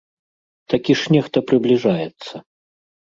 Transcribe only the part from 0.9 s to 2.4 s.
ж нехта прыбліжаецца!